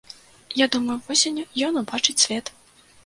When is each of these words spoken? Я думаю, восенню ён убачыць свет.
Я 0.63 0.67
думаю, 0.75 0.95
восенню 1.07 1.45
ён 1.67 1.79
убачыць 1.83 2.19
свет. 2.25 2.45